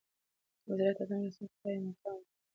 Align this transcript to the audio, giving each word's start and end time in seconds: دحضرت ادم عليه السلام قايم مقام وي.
دحضرت 0.67 1.01
ادم 1.01 1.15
عليه 1.15 1.27
السلام 1.27 1.53
قايم 1.65 1.81
مقام 1.89 2.13
وي. 2.19 2.25